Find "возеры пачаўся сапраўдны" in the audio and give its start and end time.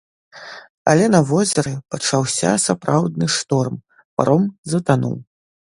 1.33-3.25